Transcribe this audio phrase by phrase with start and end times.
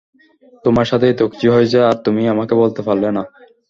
[0.65, 3.23] তোমার সাথে এত কিছু হয়েছে আর তুমি আমাকে বলতে পারলে না?